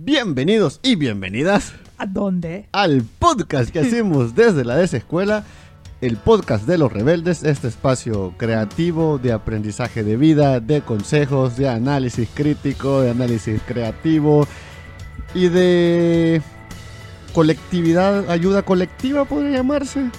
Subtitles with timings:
[0.00, 2.68] Bienvenidos y bienvenidas ¿A dónde?
[2.70, 5.42] al podcast que hacemos desde la desescuela,
[6.00, 11.68] el podcast de los rebeldes, este espacio creativo de aprendizaje de vida, de consejos, de
[11.68, 14.46] análisis crítico, de análisis creativo
[15.34, 16.42] y de
[17.34, 20.10] colectividad, ayuda colectiva podría llamarse.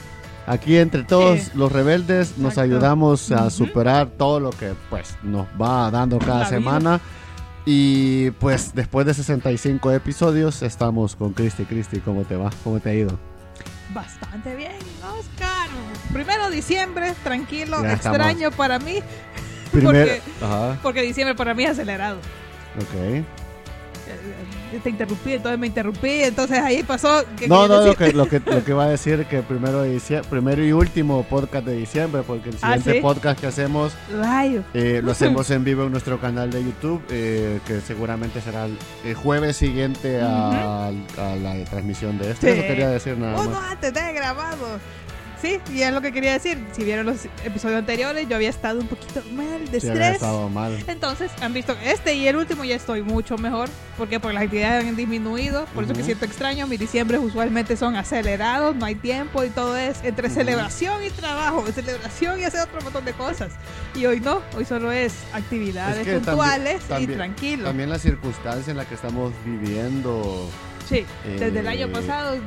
[0.45, 1.51] Aquí entre todos Sí.
[1.55, 2.61] los rebeldes nos Exacto.
[2.63, 6.99] ayudamos a superar todo lo que pues nos va dando cada La vida.
[7.71, 11.65] Y pues después de 65 episodios estamos con Cristi.
[11.65, 12.49] Cristi, ¿cómo te va?
[12.63, 13.19] ¿Cómo te ha ido?
[13.93, 14.71] Bastante bien,
[15.03, 15.67] Oscar.
[16.11, 18.17] Primero diciembre, tranquilo, Ya estamos.
[18.17, 18.95] extraño para mí,
[19.71, 20.19] Primer...
[20.39, 22.17] Porque- porque diciembre para mí es acelerado.
[22.75, 23.23] ok.
[24.83, 27.23] Te interrumpí, entonces me interrumpí, entonces ahí pasó.
[27.47, 30.21] No, no, lo que, lo, que, lo que va a decir que primero, de dicie-
[30.29, 33.01] primero y último podcast de diciembre, porque el Ah, siguiente ¿sí?
[33.01, 33.93] podcast que hacemos
[34.73, 39.13] eh, lo hacemos en vivo en nuestro canal de YouTube, eh, que seguramente será el,
[39.15, 40.91] jueves siguiente a, a
[41.41, 42.53] la transmisión de este.
[42.53, 42.59] Sí.
[42.59, 43.71] Eso quería decir nada Uno más.
[43.71, 44.79] antes de grabado.
[45.41, 46.57] Sí, y es lo que quería decir.
[46.75, 50.15] Si vieron los episodios anteriores, yo había estado un poquito mal de Sí, estrés.
[50.15, 50.77] estado mal.
[50.85, 53.69] Entonces, han visto este y el último ya estoy mucho mejor.
[53.97, 55.65] porque Porque las actividades han disminuido.
[55.73, 56.67] Por eso que siento extraño.
[56.67, 61.65] Mis diciembres usualmente son acelerados, no hay tiempo y todo es entre celebración y trabajo,
[61.73, 63.51] celebración y hacer otro montón de cosas.
[63.95, 67.63] Y hoy no, hoy solo es actividades Es que también- puntuales también- y tranquilo.
[67.65, 70.49] También la circunstancia en la que estamos viviendo.
[70.87, 72.37] sí, desde el eh, año pasado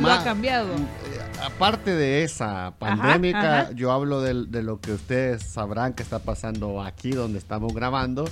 [0.00, 0.74] lo ha cambiado.
[0.74, 3.72] eh, Aparte de esa pandémica, ajá.
[3.72, 8.24] yo hablo de, lo que ustedes sabrán que está pasando aquí donde estamos grabando.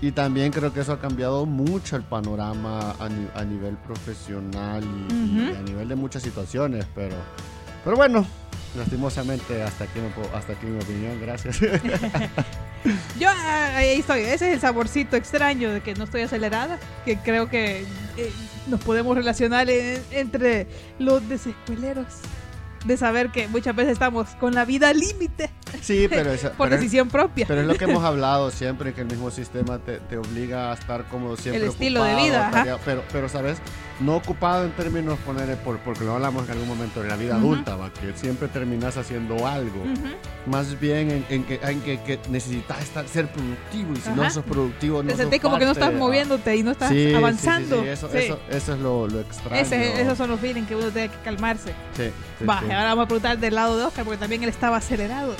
[0.00, 4.82] Y también creo que eso ha cambiado mucho el panorama a, ni- a nivel profesional
[4.82, 6.86] y, a nivel de muchas situaciones.
[6.94, 7.14] Pero,
[7.84, 8.26] pero bueno,
[8.76, 11.20] lastimosamente hasta aquí, me puedo- hasta aquí mi opinión.
[11.20, 11.60] Gracias.
[13.18, 14.22] Yo ah, ahí estoy.
[14.22, 16.78] Ese es el saborcito extraño de que no estoy acelerada.
[17.04, 17.82] Que creo que
[18.16, 18.32] eh,
[18.66, 20.66] nos podemos relacionar en- entre
[20.98, 22.06] los desescueleros.
[22.84, 26.66] De saber que muchas veces estamos con la vida al límite sí, pero, esa- por
[26.66, 27.46] pero es- decisión propia.
[27.46, 30.74] Pero es lo que hemos hablado siempre, que el mismo sistema te, te obliga a
[30.74, 32.50] estar como siempre El estilo de ocupado, vida, ajá.
[32.58, 33.58] tarea- Pero, pero, ¿sabes?
[34.02, 37.36] No ocupado en términos, poner, por, porque lo hablamos en algún momento de la vida
[37.36, 37.52] Ujú.
[37.52, 37.90] adulta, ¿va?
[37.92, 39.80] que siempre terminas haciendo algo.
[39.82, 40.50] Ujú.
[40.50, 44.28] Más bien en, en que, en que, que necesitas estar, ser productivo y si no
[44.30, 46.96] sos productivo no Te sentís como que no parte, estás moviéndote y no estás Sí,
[47.04, 47.82] sí, sí, avanzando.
[47.82, 48.08] sí, eso.
[48.12, 49.62] Eso, eso es lo, lo extraño.
[49.62, 51.72] Ese- esos son los feelings que uno tiene que calmarse.
[51.96, 52.44] Sí, sí.
[52.48, 55.34] ahora vamos a preguntar del lado de Oscar porque también él estaba acelerado.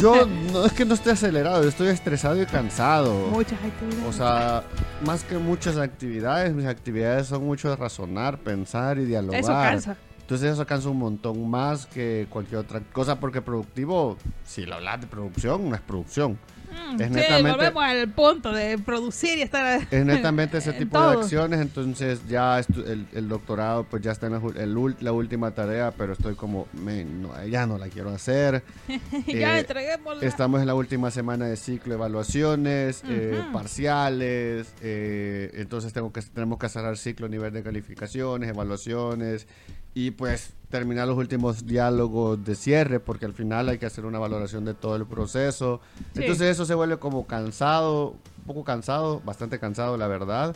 [0.00, 3.14] Yo no es que no esté acelerado, yo estoy estresado y cansado.
[3.28, 4.04] Muchas actividades.
[4.06, 4.62] O sea,
[5.04, 9.40] más que muchas actividades, mis actividades son mucho de razonar, pensar y dialogar.
[9.40, 9.96] eso cansa.
[10.20, 15.00] Entonces eso cansa un montón más que cualquier otra cosa, porque productivo, si lo hablas
[15.00, 16.38] de producción, no es producción.
[16.70, 19.80] Mm, Es sí, volvemos al punto de producir y estar.
[19.90, 24.32] Es netamente ese tipo de acciones, entonces ya el, el doctorado pues ya está en
[24.34, 28.62] la, el la última tarea, pero estoy como, "Men, no, ya no la quiero hacer.
[29.26, 30.26] ya Eh.
[30.26, 36.58] Estamos en la última semana de ciclo evaluaciones, eh, parciales, eh, entonces tengo que, tenemos
[36.58, 39.46] que cerrar ciclo a nivel de calificaciones, evaluaciones
[39.94, 44.18] y pues terminar los últimos diálogos de cierre porque al final hay que hacer una
[44.18, 45.80] valoración de todo el proceso.
[46.14, 46.20] Sí.
[46.22, 50.54] Entonces eso se vuelve como cansado, un poco cansado, bastante cansado la verdad.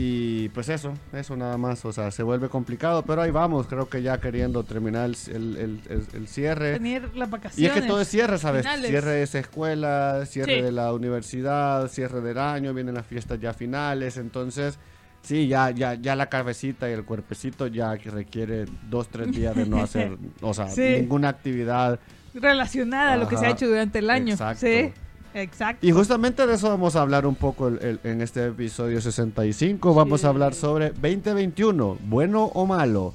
[0.00, 3.88] Y pues eso, eso nada más, o sea, se vuelve complicado, pero ahí vamos, creo
[3.88, 6.74] que ya queriendo terminar el, el- el- el- cierre.
[6.74, 7.76] Tener las Y vacaciones.
[7.76, 8.62] es que todo es cierre, ¿sabes?
[8.62, 8.90] finales.
[8.90, 10.62] Cierre de esa escuela, cierre Sí.
[10.62, 14.78] de la universidad, cierre del año, vienen las fiestas ya finales, entonces
[15.22, 19.54] sí, ya, ya, ya la cabecita y el cuerpecito ya que requiere dos, tres días
[19.54, 20.82] de no hacer, o sea, Sí.
[21.00, 21.98] ninguna actividad.
[22.34, 24.34] relacionada a lo que se ha hecho durante el año.
[24.34, 24.66] Exacto.
[24.66, 24.92] Sí,
[25.34, 25.84] exacto.
[25.84, 29.92] Y justamente de eso vamos a hablar un poco el- el- en este episodio 65,
[29.94, 30.26] vamos Sí.
[30.26, 33.14] a hablar sobre 2021, bueno o malo.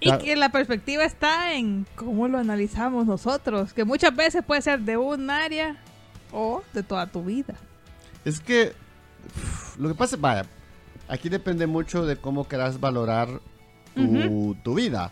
[0.00, 4.80] Y que la perspectiva está en cómo lo analizamos nosotros, que muchas veces puede ser
[4.80, 5.76] de un área
[6.32, 7.54] o de toda tu vida.
[8.24, 8.72] Es que
[9.78, 10.44] lo que pasa, vaya,
[11.08, 13.28] aquí depende mucho de cómo quieras valorar
[13.94, 15.10] tu, tu vida.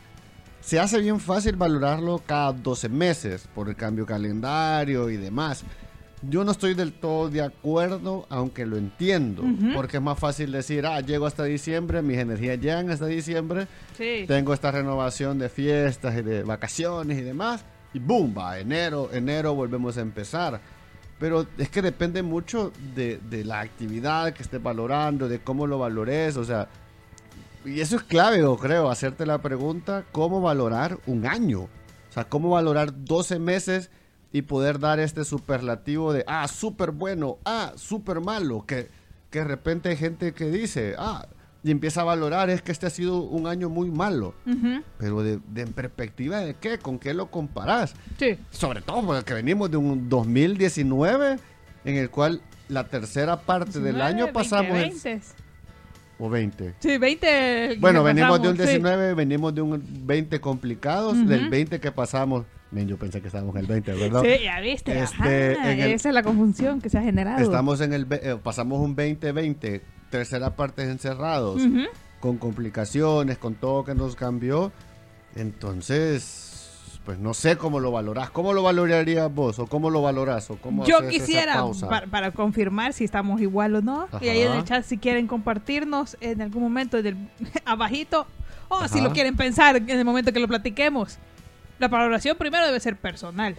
[0.61, 5.63] Se hace bien fácil valorarlo cada 12 meses por el cambio calendario y demás.
[6.27, 9.43] Yo no estoy del todo de acuerdo, aunque lo entiendo,
[9.75, 13.67] porque es más fácil decir, ah, llego hasta diciembre, mis energías llegan hasta diciembre,
[13.99, 14.25] Sí.
[14.27, 17.63] tengo esta renovación de fiestas y de vacaciones y demás,
[17.93, 20.61] y boom, va, enero, enero volvemos a empezar.
[21.25, 26.37] Pero es que depende mucho de, la actividad que estés valorando, de cómo lo valores,
[26.37, 26.69] o sea,
[27.65, 31.63] y eso es clave, yo creo, hacerte la pregunta, ¿cómo valorar un año?
[31.63, 33.91] O sea, ¿cómo valorar 12 meses
[34.33, 38.91] y poder dar este superlativo de, ah, súper bueno, ah, súper malo, que,
[39.31, 41.27] que de repente hay gente que dice, ah,
[41.65, 44.35] y empieza a valorar, es que este ha sido un año muy malo.
[44.99, 47.95] Pero de, de en perspectiva de qué, con qué lo comparás.
[48.19, 48.37] Sí.
[48.51, 51.39] Sobre todo porque venimos de un 2019
[51.87, 54.77] en el cual la tercera parte del 19, año 20, pasamos...
[54.77, 55.21] el- 20.
[56.19, 56.75] o 20.
[56.79, 57.77] Sí, 20.
[57.81, 58.79] Bueno, venimos de un pasamos, sí.
[58.83, 62.45] 19, venimos de un 20 complicados, del 20 que pasamos.
[62.73, 64.23] Yo pensé que estábamos en el 20, ¿verdad?
[64.23, 64.99] Sí, ya viste.
[64.99, 67.41] Este, ajá, el- esa es la confusión que se ha generado.
[67.43, 69.81] Estamos en el, eh, pasamos un 2020,
[70.19, 71.61] tercera parte encerrados,
[72.21, 74.71] con complicaciones, con todo que nos cambió.
[75.35, 78.31] Entonces, pues no sé cómo lo valorás.
[78.31, 79.59] ¿Cómo lo valorarías vos?
[79.59, 80.49] ¿O cómo lo valorás?
[80.53, 81.89] ¿O cómo Yo quisiera, pausa?
[81.89, 85.27] para, para confirmar si estamos igual o no, y ahí en el chat si quieren
[85.27, 87.17] compartirnos en algún momento en el,
[87.65, 88.29] abajito,
[88.69, 91.19] o si lo quieren pensar en el momento que lo platiquemos.
[91.81, 93.57] La valoración primero debe ser personal.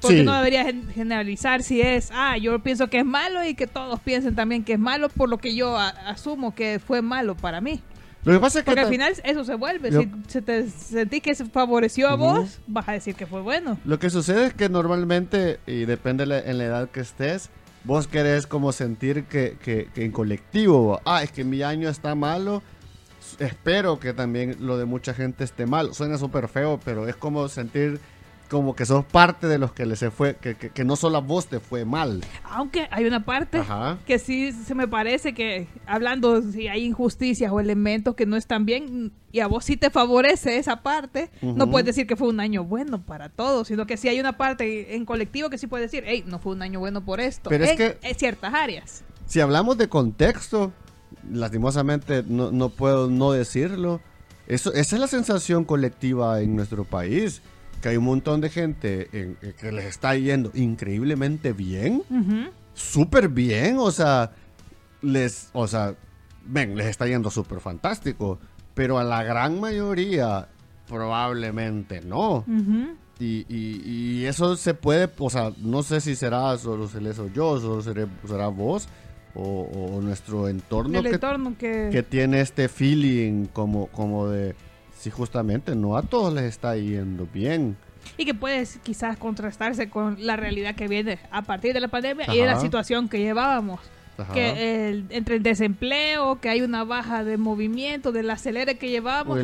[0.00, 0.22] Porque Sí.
[0.24, 3.98] no debería gen- generalizar si es, ah, yo pienso que es malo y que todos
[4.00, 7.80] piensen también que es malo por lo que yo asumo que fue malo para mí.
[8.24, 8.72] Lo que pasa es que...
[8.72, 9.90] Porque al final eso se vuelve.
[9.90, 13.40] Yo- Si se te sentís que se favoreció a vos, vas a decir que fue
[13.40, 13.78] bueno.
[13.84, 17.50] Lo que sucede es que normalmente, y depende la- en la edad que estés,
[17.84, 22.16] vos querés como sentir que, que- que en colectivo, ah, es que mi año está
[22.16, 22.62] malo,
[23.38, 25.94] espero que también lo de mucha gente esté mal.
[25.94, 28.00] Suena súper feo, pero es como sentir
[28.48, 31.18] como que sos parte de los que le se fue, que, que- que no solo
[31.18, 32.22] a vos te fue mal.
[32.44, 33.98] Aunque hay una parte Ajá.
[34.06, 38.64] que sí se me parece que hablando si hay injusticias o elementos que no están
[38.66, 41.70] bien y a vos sí te favorece esa parte, no Ujú.
[41.72, 44.94] puedes decir que fue un año bueno para todos, sino que sí hay una parte
[44.96, 47.64] en colectivo que sí puede decir, hey, no fue un año bueno por esto, Pero
[47.64, 49.02] es en, que- en ciertas áreas.
[49.26, 50.72] Si hablamos de contexto,
[51.30, 54.00] lastimosamente no, no puedo no decirlo.
[54.46, 57.42] Eso, esa es la sensación colectiva en nuestro país.
[57.82, 62.02] Que hay un montón de gente en- en que les está yendo increíblemente bien.
[62.10, 62.50] Ujú.
[62.74, 63.76] Súper bien.
[63.78, 64.32] O sea,
[65.02, 65.94] les, o sea,
[66.46, 68.38] ven, les está yendo súper fantástico.
[68.74, 70.48] Pero a la gran mayoría
[70.88, 72.44] probablemente no.
[73.18, 73.82] Y, y-
[74.20, 76.86] y eso se puede, o sea, no sé si será solo
[77.32, 78.88] yo, solo seré- será vos
[79.34, 81.88] o, o nuestro entorno El que, entorno que...
[81.90, 84.54] que tiene este feeling como, como de,
[85.06, 87.76] si justamente no a todos les está yendo bien.
[88.18, 92.26] Y que puede quizás contrastarse con la realidad que viene a partir de la pandemia
[92.34, 92.60] y de la Ajá.
[92.60, 93.78] situación que llevábamos.
[94.18, 94.32] Ajá.
[94.32, 98.90] que el- entre el desempleo, que hay una baja de movimiento, del acelere que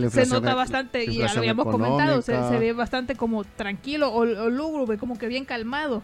[0.01, 2.59] la se nota e- bastante, y ya lo habíamos comentado, se, económica.
[2.59, 6.03] se ve bastante como tranquilo o, o lúgubre, como que bien calmado.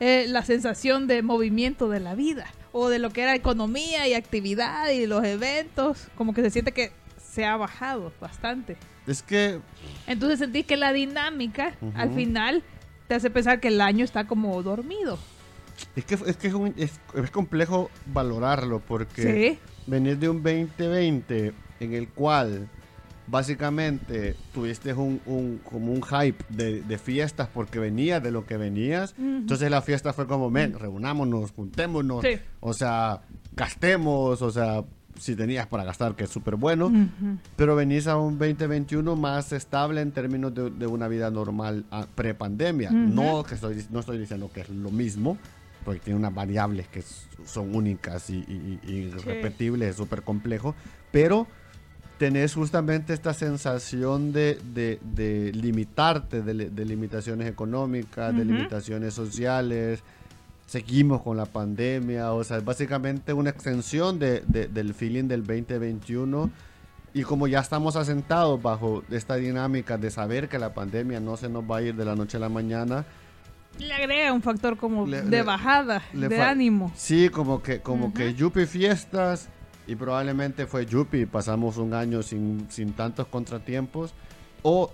[0.00, 4.14] Eh, la sensación de movimiento de la vida, o de lo que era economía y
[4.14, 6.90] actividad y los eventos, como que se siente que
[7.22, 8.76] se ha bajado bastante.
[9.06, 9.58] Es que,
[10.06, 12.62] Entonces sentís que la dinámica al final
[13.08, 15.18] te hace pensar que el año está como dormido.
[15.96, 19.22] es que, es, que es, un- es- es complejo valorarlo porque
[19.56, 19.58] Sí.
[19.86, 22.68] venir de un 2020 en el cual
[23.26, 28.56] básicamente tuviste un, un- como un hype de, de fiestas porque venías de lo que
[28.56, 29.14] venías.
[29.18, 32.38] Entonces la fiesta fue como, men, reunámonos, juntémonos, Sí.
[32.60, 33.22] o sea,
[33.54, 34.84] gastemos, o sea,
[35.20, 36.86] si tenías para gastar, que es súper bueno.
[36.86, 37.36] Ujú.
[37.56, 42.06] Pero venís a un 2021 más estable en términos de, de una vida normal ah,
[42.14, 42.88] pre-pandemia.
[42.88, 42.98] Ujú.
[42.98, 45.36] No que estoy, no estoy diciendo que es lo mismo,
[45.84, 47.02] porque tiene unas variables que
[47.44, 50.74] son únicas y, y- y irrepetibles, es súper complejo,
[51.12, 51.46] pero
[52.18, 58.52] tenés justamente esta sensación de, de- de limitarte, de, de limitaciones económicas, de Ujú.
[58.52, 60.02] limitaciones sociales.
[60.74, 65.42] Seguimos con la pandemia, o sea, es básicamente una extensión de- de- del feeling del
[65.44, 66.48] 2021.
[67.12, 71.48] Y como ya estamos asentados bajo esta dinámica de saber que la pandemia no se
[71.48, 73.04] nos va a ir de la noche a la mañana,
[73.80, 76.92] Le agrega un factor como Le- de bajada, le de ánimo.
[76.94, 79.48] Sí, como que, como que Yupi fiestas
[79.88, 84.14] y probablemente fue Yupi, pasamos un año sin, sin tantos contratiempos
[84.62, 84.92] o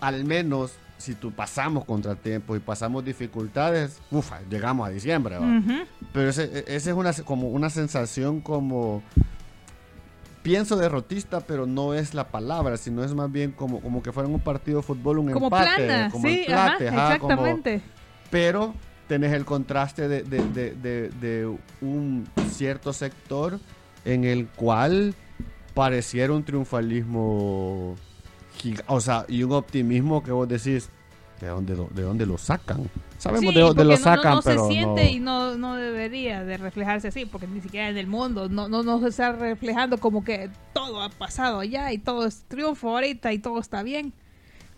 [0.00, 5.36] al menos si tú pasamos contratiempos y pasamos dificultades, ufa, llegamos a diciembre.
[6.12, 9.02] Pero ese, e, es una, como una sensación como
[10.42, 14.28] pienso derrotista, pero no es la palabra, sino es más bien como, como que fuera
[14.28, 17.82] un partido de fútbol, un Como empate, plana, como sí, empate, ajá, ajá, como- exactamente.
[18.30, 18.74] pero
[19.08, 23.60] tenés el contraste de, de- de- de- un cierto sector
[24.04, 25.14] en el cual
[25.74, 27.94] pareciera un triunfalismo
[28.86, 30.88] o sea, y un optimismo que vos decís,
[31.40, 32.88] ¿de dónde, de dónde lo sacan?
[33.18, 35.10] Sabemos Sí, de dónde lo no- sacan, no, no pero se siente no.
[35.10, 38.82] y no, no debería de reflejarse así, porque ni siquiera en el mundo no, no,
[38.82, 43.32] no se está reflejando como que todo ha pasado allá y todo es triunfo ahorita
[43.32, 44.12] y todo está bien.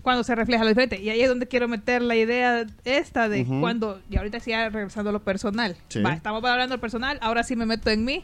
[0.02, 1.00] Cuando se refleja lo diferente.
[1.00, 3.60] Y ahí es donde quiero meter la idea esta de Ujú.
[3.62, 5.76] cuando, y ahorita sí regresando a lo personal.
[5.88, 6.02] Sí.
[6.02, 8.22] Va, estamos hablando del personal, ahora sí me meto en mí.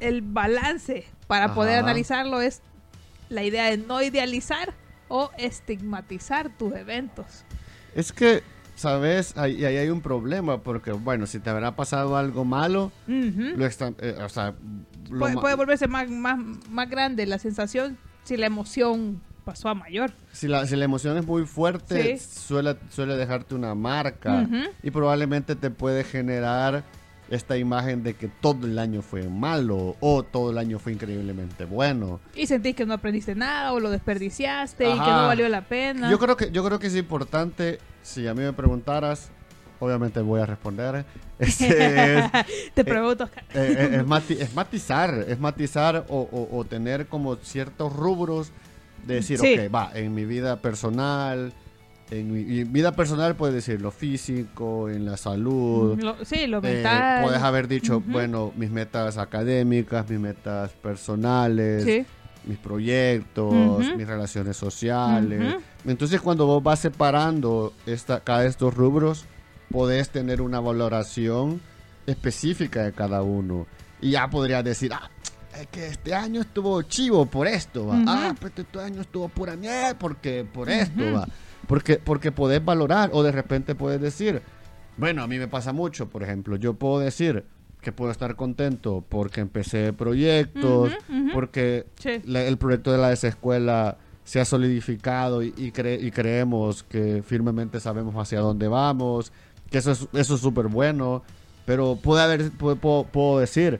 [0.00, 1.84] el balance para poder Ajá.
[1.84, 2.62] analizarlo es
[3.28, 4.72] la idea de no idealizar
[5.08, 7.44] o estigmatizar tus eventos.
[7.94, 8.42] Es que,
[8.74, 9.36] ¿sabes?
[9.36, 13.92] Ahí, ahí hay un problema porque, bueno, si te habrá pasado algo malo, lo extra-
[14.00, 14.54] eh, o sea,
[15.10, 16.38] lo puede, volverse más, más,
[16.70, 20.12] más grande la sensación si la emoción pasó a mayor.
[20.32, 22.40] si, la, si la emoción es muy fuerte, Sí.
[22.46, 24.46] suele, suele dejarte una marca
[24.82, 26.84] y probablemente te puede generar
[27.30, 31.64] esta imagen de que todo el año fue malo o todo el año fue increíblemente
[31.66, 32.20] bueno.
[32.34, 36.10] Y sentís que no aprendiste nada o lo desperdiciaste y que no valió la pena.
[36.10, 39.30] Yo creo que yo creo que es importante, si a mí me preguntaras,
[39.80, 41.04] obviamente voy a responder,
[41.38, 42.24] este, es,
[42.74, 43.44] Te pregunto, Oscar.
[43.54, 48.50] eh, eh, es, mati- es matizar, es matizar o, o- o tener como ciertos rubros
[49.06, 49.54] de decir, Sí.
[49.58, 51.52] ok, va, en mi vida personal,
[52.10, 55.98] en mi, vida personal puedes decir lo físico, en la salud.
[56.02, 57.22] Lo- sí, lo eh, mental.
[57.24, 58.10] puedes haber dicho, Ujú.
[58.12, 62.06] bueno, mis metas académicas, mis metas personales, Sí.
[62.46, 63.96] mis proyectos, Ujú.
[63.96, 65.54] mis relaciones sociales.
[65.54, 65.62] Ujú.
[65.86, 69.24] Entonces, cuando vos vas separando esta, cada de estos rubros,
[69.70, 71.60] podés tener una valoración
[72.06, 73.66] específica de cada uno.
[74.00, 75.10] Y ya podrías decir, ah,
[75.60, 78.02] es que este año estuvo chivo por esto, va.
[78.06, 81.28] Ah, pues este año estuvo pura mierda porque por esto, va.
[81.68, 84.42] Porque, porque podés valorar o de repente puedes decir,
[84.96, 87.44] bueno, a mí me pasa mucho, por ejemplo, yo puedo decir
[87.80, 91.30] que puedo estar contento porque empecé proyectos, Ujú, ujú.
[91.32, 92.20] porque Sí.
[92.24, 97.22] la- el proyecto de la desescuela se ha solidificado y, y, cre- y creemos que
[97.24, 99.30] firmemente sabemos hacia dónde vamos,
[99.70, 101.22] que eso es eso es súper bueno,
[101.66, 103.78] pero puede haber, puedo- puedo decir,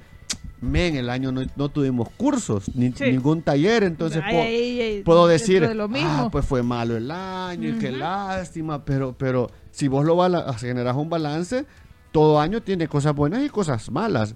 [0.60, 3.04] men, el año no, no tuvimos cursos, ni Sí.
[3.10, 6.62] ningún taller, entonces Ay, puedo, ay, ay, puedo dentro decir, de lo ah, pues fue
[6.62, 11.64] malo el año y qué lástima, pero, pero si vos lo bala- generas un balance,
[12.12, 14.34] todo año tiene cosas buenas y cosas malas.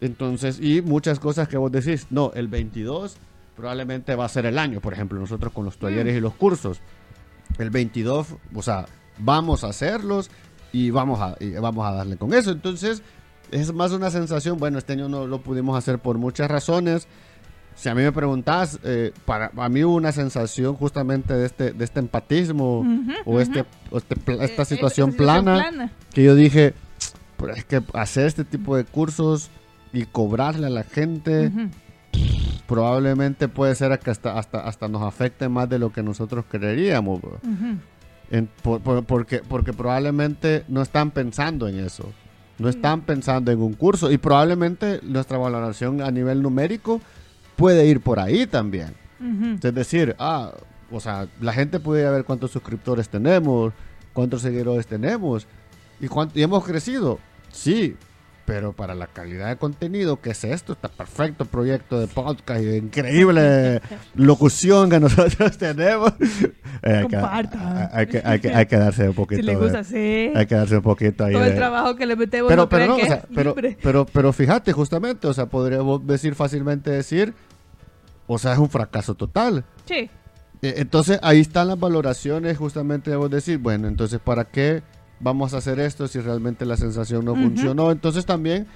[0.00, 3.16] Entonces, y muchas cosas que vos decís, no, el 22
[3.56, 6.80] probablemente va a ser el año, por ejemplo, nosotros con los talleres y los cursos.
[7.58, 8.86] El 22, o sea,
[9.18, 10.30] vamos a hacerlos
[10.72, 12.52] y vamos a, y vamos a darle con eso.
[12.52, 13.02] Entonces,
[13.50, 17.06] es más una sensación, bueno, este año no lo pudimos hacer por muchas razones.
[17.74, 21.72] Si a mí me preguntás, eh, para a mí hubo una sensación justamente de este,
[21.72, 22.84] de este empatismo
[23.24, 26.74] o este, o este Eh, esta eh, situación plana que yo dije,
[27.36, 29.48] pero es que hacer este tipo de cursos
[29.92, 31.52] y cobrarle a la gente
[32.66, 37.20] probablemente puede ser que hasta, hasta, hasta nos afecte más de lo que nosotros creeríamos.
[37.20, 37.38] bro.
[37.42, 37.78] Ujú.
[38.30, 42.12] En- por- por- porque, porque probablemente no están pensando en eso.
[42.58, 47.00] No están pensando en un curso y probablemente nuestra valoración a nivel numérico
[47.56, 48.94] puede ir por ahí también.
[49.62, 50.52] Es decir, ah,
[50.90, 53.72] o sea, la gente puede ver cuántos suscriptores tenemos,
[54.12, 55.46] cuántos seguidores tenemos
[56.00, 57.18] y, cuánto, y hemos crecido.
[57.50, 57.96] Sí,
[58.48, 60.72] pero para la calidad de contenido, ¿qué es esto?
[60.72, 63.82] Está perfecto proyecto de podcast y de increíble
[64.14, 66.14] locución que nosotros tenemos.
[66.18, 66.50] Eh,
[66.82, 67.90] hay, que, Compartan.
[67.92, 70.32] hay, que, hay, que, hay que darse un poquito Si les de- gusta, sí.
[70.34, 72.68] hay que darse un poquito ahí Todo de- el trabajo que le metemos pero, no
[72.70, 77.34] pero, no, o sea, pero, pero, pero fíjate, justamente, o sea, podríamos decir fácilmente decir,
[78.26, 79.62] o sea, es un fracaso total.
[79.84, 80.08] Sí.
[80.62, 84.82] Eh, Entonces ahí están las valoraciones justamente de vos decir, bueno, entonces ¿para qué
[85.20, 87.42] vamos a hacer esto si realmente la sensación no Ujú.
[87.42, 87.90] funcionó?
[87.90, 88.66] Entonces también,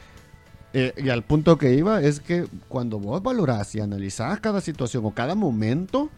[0.72, 5.04] eh, y al punto que iba, es que cuando vos valorás y analizás cada situación
[5.04, 6.11] o cada momento,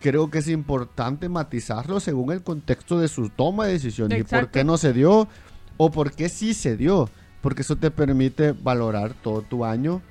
[0.00, 4.50] creo que es importante matizarlo según el contexto de su toma de decisiones y por
[4.50, 5.28] qué no se dio
[5.76, 7.08] o por qué sí se dio,
[7.40, 10.02] porque eso te permite valorar todo tu año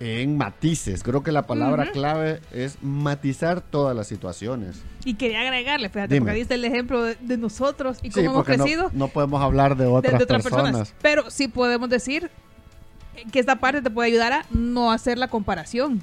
[0.00, 1.02] en matices.
[1.02, 4.80] Creo que la palabra clave es matizar todas las situaciones.
[5.04, 6.26] Y quería agregarle, fíjate, Dime.
[6.26, 9.42] porque diste el ejemplo de, de nosotros y Sí, cómo hemos no- crecido no, podemos
[9.42, 10.64] hablar de de, otras, de otras personas.
[10.66, 10.94] personas.
[11.02, 12.30] Pero sí podemos decir
[13.32, 16.02] que esta parte te puede ayudar a no hacer la comparación.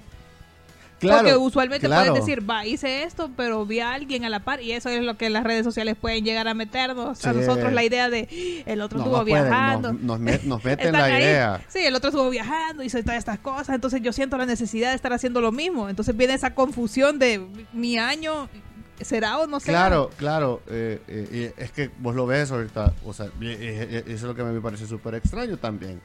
[1.00, 2.12] Claro, Porque usualmente claro.
[2.14, 5.04] puedes decir, va, hice esto, pero vi a alguien a la par y eso es
[5.04, 8.80] lo que las redes sociales pueden llegar a meternos a nosotros la idea de el
[8.82, 9.92] otro No, estuvo no pueden, viajando.
[9.94, 11.22] nos, nos met- nos meten la ahí.
[11.24, 11.62] idea.
[11.68, 14.96] Sí, el otro estuvo viajando, hizo todas estas cosas, entonces yo siento la necesidad de
[14.96, 15.90] estar haciendo lo mismo.
[15.90, 18.48] Entonces viene esa confusión de mi año,
[19.02, 19.80] ¿será o no será?
[19.88, 20.62] Claro, claro.
[20.70, 23.34] eh, eh, es que vos lo ves ahorita, o sea, eso
[24.06, 26.00] es lo que a mí me parece súper extraño también.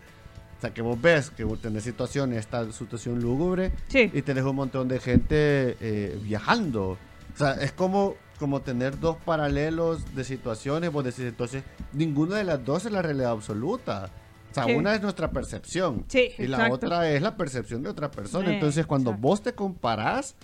[0.60, 4.10] O sea, que vos ves que vos tenés situaciones, esta situación lúgubre, Sí.
[4.12, 6.98] y tenés un montón de gente eh, viajando.
[7.34, 10.92] O sea, es como, como tener dos paralelos de situaciones.
[10.92, 11.62] Vos decís, entonces,
[11.94, 14.10] ninguna de las dos es la realidad absoluta.
[14.50, 14.72] O sea, Sí.
[14.72, 16.74] una es nuestra percepción Sí, y la exacto.
[16.74, 18.50] otra es la percepción de otra persona.
[18.50, 19.28] Eh, Entonces, cuando exacto.
[19.28, 20.34] vos te comparás,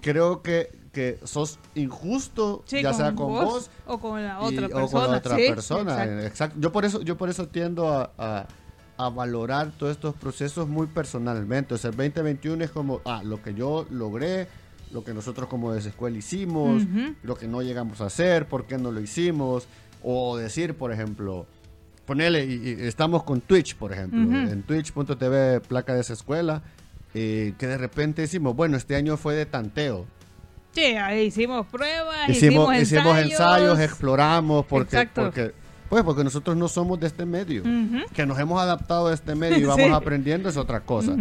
[0.00, 4.44] creo que, que sos injusto, Sí, ya sea con vos, vos, o con la y-
[4.56, 4.88] otra o persona.
[5.02, 5.92] con la otra sí, persona.
[6.04, 6.26] exacto.
[6.26, 6.56] Exacto.
[6.60, 8.46] Yo por eso, yo por eso tiendo a, a-
[8.96, 11.74] a valorar todos estos procesos muy personalmente.
[11.74, 14.46] O sea, el 2021 es como, ah, lo que yo logré,
[14.92, 17.14] lo que nosotros como desescuela hicimos, Ujú.
[17.22, 19.66] lo que no llegamos a hacer, por qué no lo hicimos.
[20.02, 21.46] O decir, por ejemplo,
[22.06, 24.34] ponele, y, y estamos con Twitch, por ejemplo, Ujú.
[24.52, 26.62] en twitch.tv, placa de esa escuela,
[27.14, 30.06] eh, que de repente decimos, bueno, este año fue de tanteo.
[30.72, 33.30] Sí, ahí hicimos pruebas, Hicimos, hicimos, hicimos ensayos.
[33.40, 35.22] ensayos, exploramos, porque, Exacto.
[35.22, 35.54] porque,
[35.94, 37.62] pues porque nosotros no somos de este medio.
[38.12, 39.92] Que nos hemos adaptado a este medio y vamos Sí.
[39.92, 41.16] aprendiendo es otra cosa.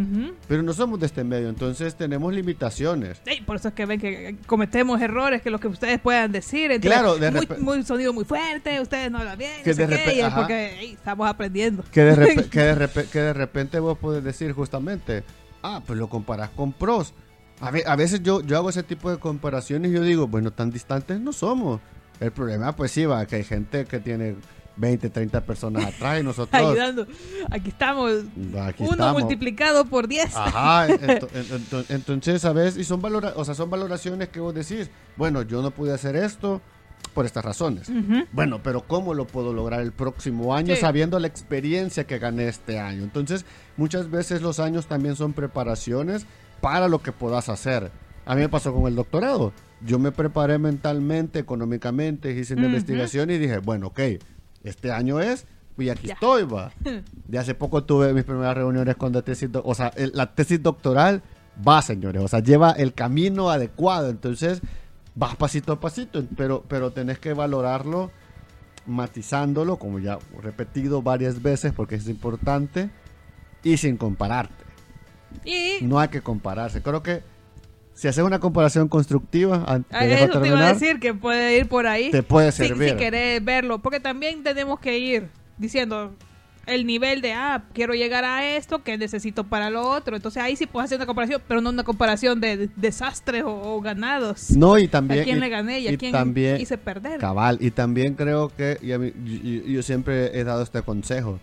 [0.48, 3.22] Pero no somos de este medio, entonces tenemos limitaciones.
[3.26, 6.72] Ey, por eso es que ven que cometemos errores, que lo que ustedes puedan decir,
[6.82, 9.96] Claro, de muy, muy sonido muy fuerte, ustedes no hablan bien, Que no sé de
[9.98, 10.36] qué, repe- y es ajá.
[10.40, 11.84] porque estamos aprendiendo.
[11.92, 15.24] Que de, repe- que, de repe- que de repente vos podés decir justamente,
[15.62, 17.14] ah, pues lo comparás con pros.
[17.62, 20.52] A, ve- a veces yo, yo hago ese tipo de comparaciones y yo digo, bueno,
[20.52, 21.80] tan distantes no somos.
[22.20, 24.36] El problema, pues sí, va, que hay gente que tiene
[24.76, 26.62] 20, 30 personas atrás y nosotros...
[26.62, 27.08] Ayudando.
[27.52, 28.12] Aquí estamos.
[28.64, 29.22] Aquí uno estamos.
[29.22, 30.36] multiplicado por 10.
[30.36, 32.78] Ajá, ento- en- ento- entonces, ¿sabes?
[32.78, 36.16] Y son, valora o sea, son valoraciones que vos decís, bueno, yo no pude hacer
[36.16, 36.62] esto
[37.14, 37.90] por estas razones.
[37.90, 38.26] Ujú.
[38.32, 40.82] Bueno, pero ¿cómo lo puedo lograr el próximo año Sí.
[40.82, 43.04] sabiendo la experiencia que gané este año?
[43.04, 43.46] Entonces,
[43.78, 46.26] muchas veces los años también son preparaciones
[46.62, 47.92] para lo que puedas hacer.
[48.26, 49.52] A mí me pasó con el doctorado.
[49.86, 52.70] Yo me preparé mentalmente, económicamente, hice una Ujú.
[52.70, 54.00] investigación y dije, bueno, ok,
[54.64, 55.46] este año es,
[55.78, 56.14] y aquí Ya.
[56.16, 56.72] estoy, va.
[57.28, 60.62] De hace poco tuve mis primeras reuniones con la tesis, o sea, el- la tesis
[60.62, 61.22] doctoral
[61.68, 64.62] va, señores, o sea, lleva el camino adecuado, entonces
[65.16, 68.12] vas pasito a pasito, pero, pero tenés que valorarlo
[68.86, 72.90] matizándolo, como ya he repetido varias veces porque es importante,
[73.64, 74.64] y sin compararte.
[75.46, 76.82] Y No hay que compararse.
[76.82, 77.24] Creo que
[77.94, 81.14] si haces una comparación constructiva, an- te a dejo eso te iba a decir que
[81.14, 82.12] puede ir por ahí.
[82.12, 82.90] te puede si, servir.
[82.92, 83.80] si querés verlo.
[83.80, 86.14] Porque también tenemos que ir diciendo
[86.66, 90.16] el nivel de, ah, quiero llegar a esto, que necesito para lo otro.
[90.16, 93.52] Entonces ahí sí puedes hacer una comparación, pero no una comparación de, de- desastres o,
[93.76, 94.50] o ganados.
[94.52, 95.22] No, y también...
[95.22, 97.20] a quién y- le gané y a quién también- hice perder.
[97.20, 101.40] Cabal, y también creo que, y a mí- yo, yo siempre he dado este consejo,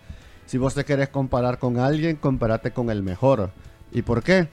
[0.47, 3.51] si vos te querés comparar con alguien, compárate con el mejor.
[3.93, 4.47] ¿Y por qué?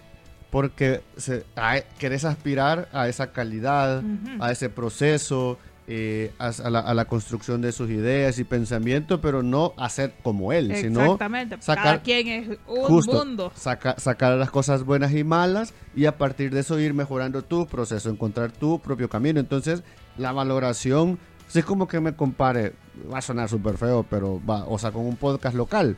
[0.50, 4.02] Porque se- a- querés aspirar a esa calidad,
[4.40, 5.58] a ese proceso,
[5.90, 10.14] eh, a, a la, a la construcción de sus ideas y pensamientos, pero no hacer
[10.22, 11.56] como él, sino Exactamente.
[11.56, 13.52] Cada sacar- quien es un justo, mundo.
[13.54, 17.66] saca- sacar las cosas buenas y malas y a partir de eso ir mejorando tu
[17.66, 19.40] proceso, encontrar tu propio camino.
[19.40, 19.82] Entonces,
[20.18, 22.74] la valoración, si es como que me compare,
[23.10, 25.96] va a sonar súper feo, pero va, o sea, con un podcast local.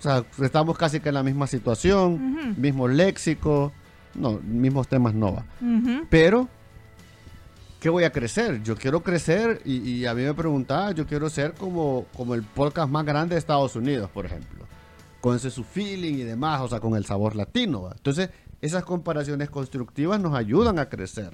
[0.00, 3.70] O sea, estamos casi que en la misma situación, mismo léxico,
[4.14, 5.44] no, mismos temas no va.
[6.08, 6.48] Pero,
[7.80, 8.62] ¿qué voy a crecer?
[8.62, 12.42] Yo quiero crecer y, y a mí me preguntaba, yo quiero ser como, como el
[12.42, 14.64] podcast más grande de Estados Unidos, por ejemplo.
[15.20, 17.82] Con ese su feeling y demás, o sea, con el sabor latino.
[17.82, 17.92] ¿va?
[17.94, 18.30] Entonces,
[18.62, 21.32] esas comparaciones constructivas nos ayudan a crecer.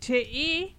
[0.00, 0.76] Sí, y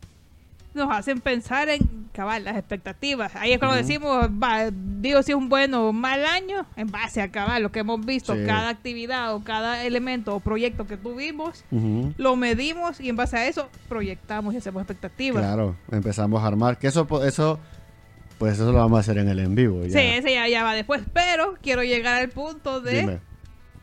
[0.77, 3.35] nos hacen pensar en cabal, las expectativas.
[3.35, 7.21] Ahí es cuando decimos, va, digo si es un buen o mal año, en base
[7.21, 8.41] a cabal, lo que hemos visto, Sí.
[8.45, 11.63] cada actividad o cada elemento o proyecto que tuvimos,
[12.17, 15.43] lo medimos y en base a eso proyectamos y hacemos expectativas.
[15.43, 16.77] Claro, empezamos a armar.
[16.79, 17.59] Que eso, eso,
[18.39, 19.83] pues eso lo vamos a hacer en el en vivo.
[19.85, 19.99] ya.
[19.99, 23.19] Sí, ese ya, ya va después, pero quiero llegar al punto de, Dime.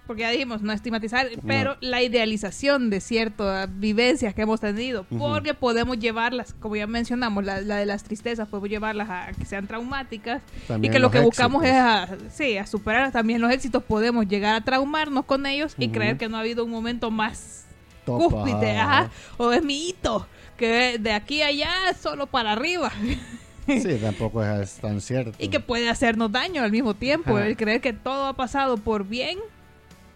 [0.06, 5.18] Porque ya dijimos, no estigmatizar, pero la idealización de ciertas vivencias que hemos tenido, Ujú.
[5.18, 9.46] porque podemos llevarlas, como ya mencionamos, la, la de las tristezas, podemos llevarlas a que
[9.46, 11.78] sean traumáticas También y que lo que buscamos éxitos.
[12.20, 15.86] es a, sí, a superar también los éxitos, podemos llegar a traumarnos con ellos y
[15.86, 15.94] Ujú.
[15.94, 17.64] creer que no ha habido un momento más
[18.04, 19.10] cúspide, ajá.
[19.38, 20.26] o es mi hito,
[20.58, 22.92] que de aquí a allá solo para arriba.
[23.66, 25.32] Sí, tampoco es tan cierto.
[25.38, 27.38] y que puede hacernos daño al mismo tiempo.
[27.38, 27.46] Ajá.
[27.46, 29.38] El creer que todo ha pasado por bien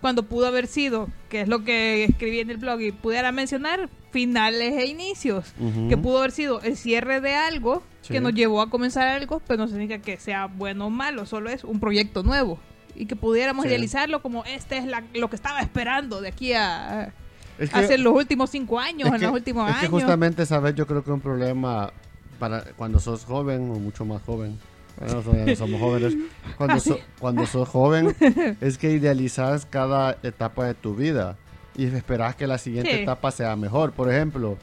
[0.00, 3.88] cuando pudo haber sido, que es lo que escribí en el blog y pudiera mencionar,
[4.10, 5.52] finales e inicios.
[5.88, 8.14] Que pudo haber sido el cierre de algo Sí.
[8.14, 11.50] que nos llevó a comenzar algo, pero no significa que sea bueno o malo, solo
[11.50, 12.58] es un proyecto nuevo.
[12.94, 13.68] Y que pudiéramos Sí.
[13.68, 17.12] idealizarlo como este es la- lo que estaba esperando de aquí a,
[17.58, 19.90] Es que- hace los últimos cinco años, en que- los últimos es que años.
[19.92, 20.74] justamente, ¿sabes?
[20.74, 21.92] Yo creo que un problema
[22.38, 24.58] para cuando sos joven o mucho más joven.
[25.00, 26.14] Bueno, somos jóvenes.
[26.56, 28.14] Cuando, so- cuando sos joven
[28.60, 31.36] es que idealizas cada etapa de tu vida
[31.76, 33.02] y esperas que la siguiente Sí.
[33.02, 33.92] etapa sea mejor.
[33.92, 34.56] Por ejemplo,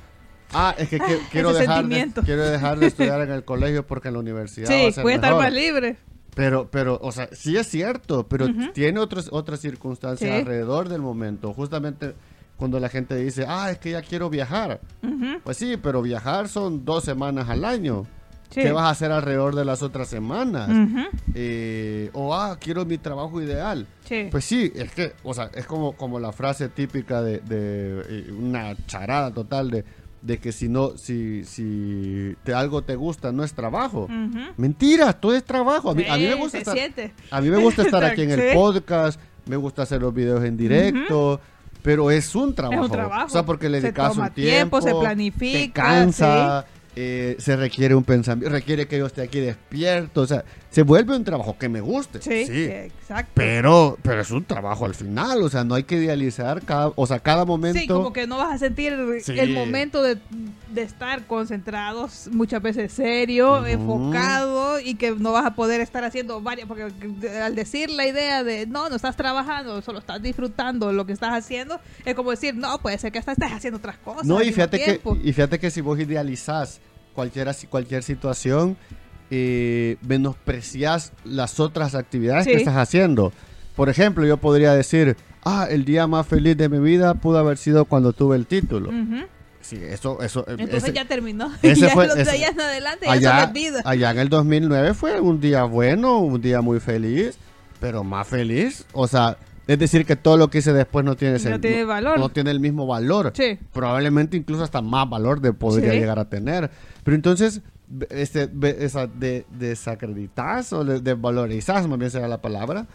[0.54, 3.86] ah, es que qui- quiero, ese dejar de, quiero dejar de estudiar en el colegio
[3.88, 5.98] porque en la universidad va sí, a ser puede estar más libre.
[6.36, 10.36] Pero, pero, o sea, sí es cierto, pero tiene otras otras circunstancias Sí.
[10.38, 11.54] alrededor del momento.
[11.54, 12.14] Justamente
[12.58, 14.82] cuando la gente dice, ah, es que ya quiero viajar.
[15.46, 18.06] Pues sí, pero viajar son dos semanas al año.
[18.50, 18.62] Sí.
[18.62, 20.70] ¿Qué vas a hacer alrededor de las otras semanas?
[21.34, 23.88] Eh, o, ah, quiero mi trabajo ideal.
[24.08, 24.28] Sí.
[24.32, 28.32] Pues sí, es que, o sea, es como, como la frase típica de, de, eh,
[28.32, 29.84] una charada total de,
[30.22, 34.04] de que si no, si, si te, algo te gusta, no es trabajo.
[34.06, 34.40] Ujú.
[34.58, 35.92] Mentira, todo es trabajo.
[35.92, 37.14] A mí, a mí me gusta estar, siente.
[37.30, 40.58] a mí me gusta estar aquí en el podcast, me gusta hacer los videos en
[40.58, 41.40] directo,
[41.84, 42.90] pero es un trabajo.
[42.90, 43.28] trabajo.
[43.28, 47.94] O sea, porque le dedicas un tiempo, tiempo, se te planifica, cansa, eh, se requiere
[47.96, 51.70] un pensamiento, requiere que yo esté aquí despierto, o sea, se vuelve un trabajo que
[51.70, 52.22] me guste.
[52.22, 52.64] Sí, sí.
[52.66, 53.32] exacto.
[53.36, 57.08] Pero, pero es un trabajo al final, o sea, no hay que idealizar cada, o
[57.08, 57.80] sea, cada momento.
[57.80, 59.38] Sí, como que no vas a sentir Sí.
[59.40, 60.18] el momento de,
[60.74, 63.66] de estar concentrados, muchas veces serio, Ujú.
[63.68, 66.84] enfocado y que no vas a poder estar haciendo varias, porque
[67.42, 71.32] al decir la idea de no, no estás trabajando, solo estás disfrutando lo que estás
[71.34, 74.26] haciendo, es como decir, no, puede ser que hasta estés haciendo otras cosas.
[74.26, 76.80] No, y fíjate, que, y fíjate que si vos idealizás
[77.16, 78.78] cualquier, cualquier situación,
[79.32, 83.32] eh, menospreciás las otras actividades que estás haciendo.
[83.76, 87.58] Por ejemplo, yo podría decir, ah, el día más feliz de mi vida pudo haber
[87.58, 88.92] sido cuando tuve el título.
[89.62, 90.42] Sí, eso, eso.
[90.42, 91.52] eh, Entonces ese- ya terminó.
[91.64, 93.82] ese ya fue- los ese- allá en adelante ya allá, vida.
[93.84, 97.38] allá en el 2009 fue un día bueno, un día muy feliz,
[97.80, 98.86] pero más feliz.
[98.94, 102.20] O sea, es decir que todo lo que hice después no tiene No tiene valor.
[102.20, 103.32] no tiene el mismo valor.
[103.36, 103.58] Sí.
[103.74, 106.00] Probablemente incluso hasta más valor de podría Sí.
[106.00, 106.70] llegar a tener.
[107.04, 107.62] Pero entonces,
[108.10, 108.50] este,
[108.80, 112.86] esa de, desacreditas o de- desvalorizas, más bien será la palabra,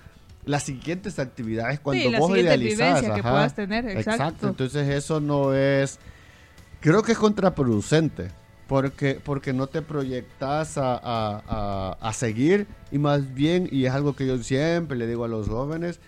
[0.44, 2.78] las siguientes actividades cuando Sí, vos idealizás.
[3.00, 3.30] vivencia que ajá.
[3.30, 4.48] puedas tener, exacto.
[4.48, 5.98] Entonces eso no es...
[6.80, 8.28] Creo que es contraproducente.
[8.66, 13.92] Porque, porque no te proyectas a, a- a- a seguir y más bien, y es
[13.92, 15.98] algo que yo siempre le digo a los jóvenes,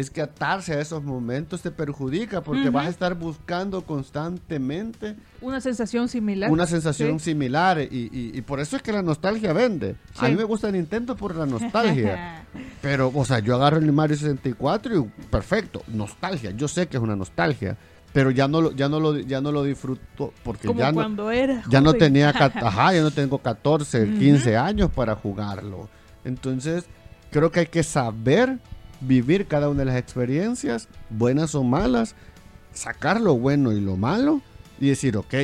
[0.00, 5.60] es que atarse a esos momentos te perjudica porque vas a estar buscando constantemente Una
[5.60, 6.50] sensación similar.
[6.50, 7.30] una sensación Sí.
[7.32, 9.96] similar y, y- y por eso es que la nostalgia vende.
[10.18, 12.44] A mí me gusta Nintendo por la nostalgia.
[12.82, 16.50] Pero, o sea, yo agarro el Mario 64 y perfecto, nostalgia.
[16.52, 17.76] Yo sé que es una nostalgia,
[18.12, 20.94] pero ya no lo, ya no lo, ya no lo disfruto porque Como ya no,
[20.94, 24.18] cuando era ya no tenía, ajá, ya no tengo 14, Ujú.
[24.18, 25.88] 15 años para jugarlo.
[26.24, 26.86] Entonces,
[27.30, 28.58] creo que hay que saber
[29.00, 32.14] vivir cada una de las experiencias, buenas o malas,
[32.72, 34.40] sacar lo bueno y lo malo
[34.80, 35.34] y decir, ok,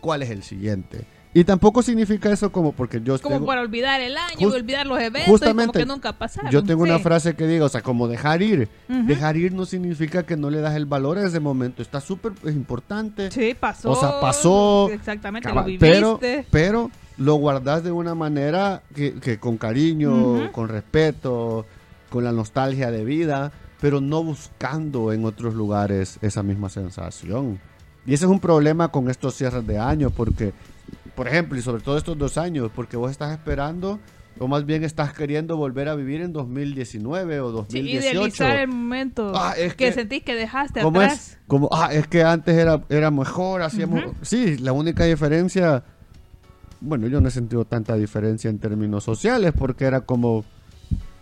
[0.00, 1.06] ¿cuál es el siguiente?
[1.32, 4.84] Y tampoco significa eso como porque yo Como tengo- para olvidar el año, Just- olvidar
[4.84, 6.50] los eventos, justamente, y como que nunca pasaron.
[6.50, 8.68] Yo tengo una frase que digo, o sea, como dejar ir.
[8.88, 11.82] Dejar ir no significa que no le das el valor a ese momento.
[11.82, 13.30] Está súper es importante.
[13.30, 13.92] Sí, pasó.
[13.92, 16.46] O sea, pasó, Exactamente, Cabal, lo pero, viviste.
[16.50, 21.64] pero lo guardas de una manera que, que con cariño, con respeto,
[22.10, 27.58] con la nostalgia de vida, pero no buscando en otros lugares esa misma sensación.
[28.06, 30.52] Y ese es un problema con estos cierres de año, porque,
[31.14, 33.98] por ejemplo, y sobre todo estos dos años, porque vos estás esperando,
[34.38, 38.14] o más bien estás queriendo volver a vivir en 2019 o Sí, 2018.
[38.14, 41.32] idealizar el momento Ah, es que, que- sentís que dejaste ¿Cómo atrás.
[41.32, 41.38] es?
[41.46, 44.02] Como, ah, es que antes era, era mejor, hacíamos...
[44.22, 45.84] Sí, la única diferencia...
[46.80, 50.44] Bueno, yo no he sentido tanta diferencia en términos sociales porque era como...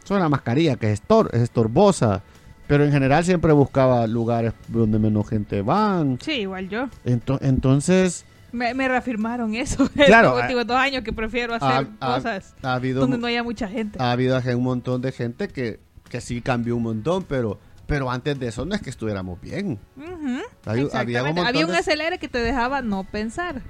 [0.04, 2.22] Es una mascarilla que es, estor- es estorbosa.
[2.66, 6.18] Pero en general siempre buscaba lugares donde menos gente van.
[6.20, 6.88] Sí, igual yo.
[7.06, 9.88] Ento- entonces, Me, me reafirmaron eso.
[10.06, 13.26] Claro, ah, últimos dos años que prefiero hacer ha, ha- cosas ha habido, donde no
[13.26, 13.98] haya mucha gente.
[14.02, 15.80] ha habido un montón de gente que,
[16.10, 19.78] que sí cambió un montón, pero, pero antes de eso no es que estuviéramos bien.
[19.96, 21.18] Ujú, Había- exactamente.
[21.18, 23.62] había un Había un de- acelere que te dejaba no pensar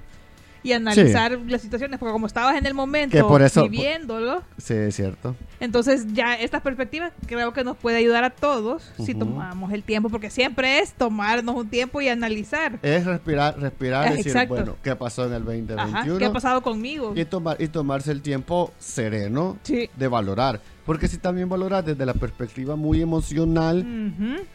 [0.63, 4.73] y analizar las situaciones, porque como estabas en el momento Que por eso- viviéndolo, Sí,
[4.73, 5.35] es cierto.
[5.59, 10.09] entonces ya esta perspectiva creo que nos puede ayudar a todos si tomamos el tiempo,
[10.09, 12.79] porque siempre es tomarnos un tiempo y analizar.
[12.81, 14.55] Es respirar, respirar y Eh, decir, exacto.
[14.55, 15.97] bueno, ¿qué pasó en el 2021?
[15.97, 17.13] Ajá, ¿Qué ha pasado conmigo?
[17.15, 19.89] y, tomar, y tomarse el tiempo sereno Sí.
[19.95, 20.59] de valorar.
[20.85, 23.85] Porque si también valoras desde la perspectiva muy emocional,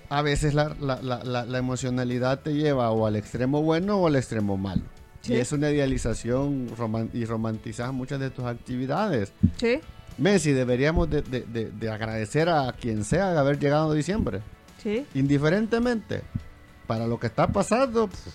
[0.08, 4.06] a veces la, la- la- la- la emocionalidad te lleva o al extremo bueno o
[4.08, 4.82] al extremo malo.
[5.24, 5.32] Sí.
[5.34, 9.32] Y es una idealización roman- y romantizas muchas de tus actividades.
[9.56, 9.80] Sí,
[10.18, 14.40] Messi, deberíamos de, de- de- de agradecer a quien sea de haber llegado a diciembre.
[14.82, 16.22] sí, Indiferentemente,
[16.86, 18.30] para lo que está pasando, pf,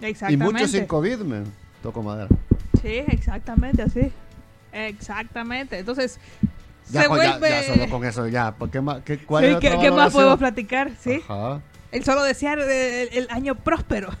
[0.00, 0.44] y exactamente.
[0.52, 1.44] muchos sin COVID, man.
[1.82, 2.28] Toco madera.
[2.80, 4.12] Sí, exactamente, así.
[4.72, 5.78] Exactamente.
[5.80, 6.18] Entonces,
[6.90, 7.50] Ya, se con- ya- vuelve...
[7.50, 8.52] ya solo con eso, ya.
[8.54, 9.02] ¿Por qué más?
[9.02, 10.92] ¿Qué, cuál Sí, es ¿qué, qué más podemos platicar?
[11.00, 11.20] Sí.
[11.28, 11.60] Ajá.
[11.92, 14.10] El solo desear el, el año próspero.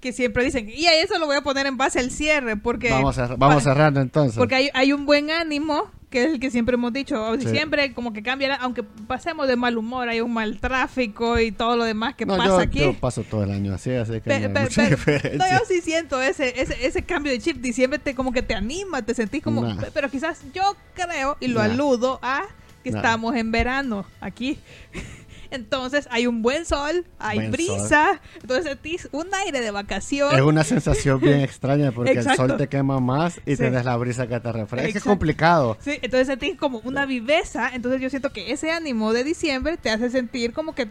[0.00, 2.90] que siempre dicen, y a eso lo voy a poner en base al cierre, porque...
[2.90, 4.38] Vamos, a, vamos cerrando entonces.
[4.38, 8.12] Porque hay, hay un buen ánimo, que es el que siempre hemos dicho, siempre como
[8.12, 12.14] que cambia, aunque pasemos de mal humor, hay un mal tráfico y todo lo demás
[12.14, 12.80] que pasa yo, aquí.
[12.80, 16.20] Yo paso todo el año así, así que no, hay mucha no, yo sí siento
[16.20, 19.76] ese, ese, ese cambio de chip, diciembre te como que te anima, te sentís como...
[19.92, 22.44] Pero quizás yo creo, y lo aludo a
[22.82, 24.58] que estamos en verano aquí.
[25.50, 30.34] Entonces hay un buen sol, hay brisa, entonces sentís un aire de vacación.
[30.34, 34.26] Es una sensación bien extraña porque el sol te quema más y tienes la brisa
[34.26, 34.98] que te refresca.
[34.98, 35.76] Es complicado.
[35.80, 37.70] Sí, entonces sentís como una viveza.
[37.72, 40.88] Entonces yo siento que ese ánimo de diciembre te hace sentir como que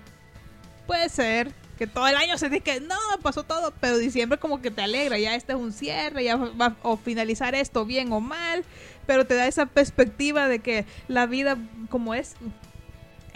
[0.87, 4.69] puede ser que todo el año sentís que no, pasó todo, pero diciembre como que
[4.69, 8.65] te alegra, ya este es un cierre, ya va a finalizar esto bien o mal,
[9.05, 11.57] pero te da esa perspectiva de que la vida
[11.89, 12.35] como es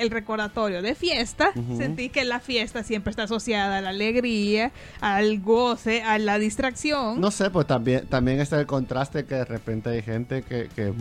[0.03, 5.39] el recordatorio de fiesta, sentí que la fiesta siempre está asociada a la alegría, al
[5.39, 7.19] goce, a la distracción.
[7.19, 10.93] No sé, pues también, también está el contraste que de repente hay gente que, que,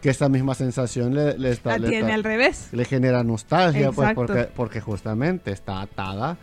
[0.00, 1.78] que esta misma sensación le, le está...
[1.78, 2.68] La tiene al revés.
[2.72, 6.36] Le genera nostalgia, pues porque, porque justamente está atada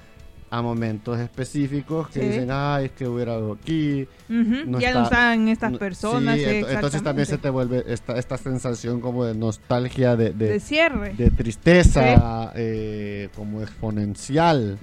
[0.51, 4.07] a momentos específicos que dicen, ay, es que hubiera algo aquí.
[4.27, 6.39] ya no están estas personas.
[6.39, 11.13] entonces también se te vuelve esta, esta sensación como de nostalgia, de, de, cierre.
[11.13, 14.79] De tristeza, eh, como exponencial.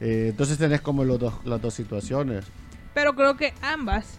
[0.00, 2.44] Eh, entonces tenés como los dos, las dos situaciones.
[2.94, 4.18] Pero creo que ambas,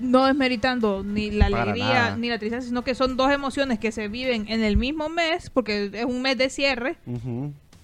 [0.00, 4.08] no desmeritando ni la alegría ni la tristeza, sino que son dos emociones que se
[4.08, 6.98] viven en el mismo mes, porque es un mes de cierre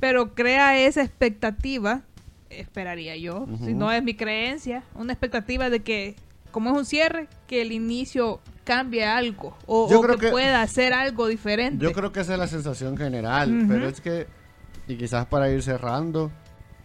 [0.02, 2.02] pero crea esa expectativa,
[2.50, 6.16] esperaría yo, si no es mi creencia, una expectativa de que,
[6.50, 9.88] como es un cierre, que el inicio cambie algo o,
[10.18, 11.84] que, pueda hacer algo diferente.
[11.84, 14.26] Yo creo que esa es la sensación general, pero es que,
[14.88, 16.32] y quizás para ir cerrando,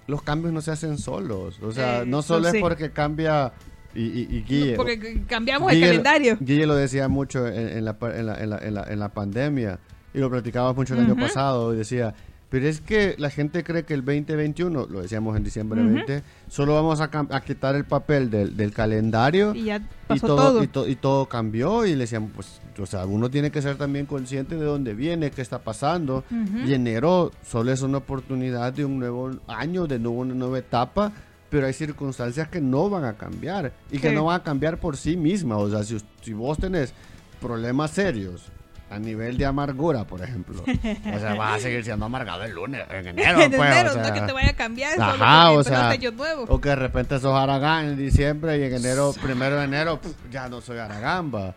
[0.05, 3.51] los cambios no se hacen solos, o sea, eh, no solo es porque cambia...
[3.95, 6.37] Y, Guille, porque cambiamos el calendario.
[6.39, 9.79] Guille lo decía mucho en, la, en, la, pandemia
[10.13, 12.13] y lo platicábamos mucho el año pasado y decía,
[12.49, 16.75] pero es que la gente cree que el 2021, lo decíamos en diciembre 20, solo
[16.75, 17.09] vamos a,
[17.41, 22.31] quitar el papel del, calendario y ya pasó todo, Y, todo cambió y le decíamos,
[22.33, 26.23] pues, o sea, uno tiene que ser también consciente de dónde viene, qué está pasando.
[26.65, 31.11] Y enero solo es una oportunidad de un nuevo año, de nuevo, una nueva etapa,
[31.49, 34.95] pero hay circunstancias que no van a cambiar y que no van a cambiar por
[34.95, 35.57] sí mismas.
[35.57, 36.93] O sea, si, si vos tenés
[37.41, 38.51] problemas serios
[38.89, 40.63] a nivel de amargura, por ejemplo.
[41.15, 43.41] O sea, vas a seguir siendo amargado el lunes, en enero.
[43.41, 44.99] en pues, enero, no que te vaya a cambiar.
[44.99, 46.43] Ajá, o sea, nuevo.
[46.47, 49.99] o que de repente sos Aragán en diciembre y en enero, primero de enero,
[50.31, 51.55] ya no soy Aragán, va.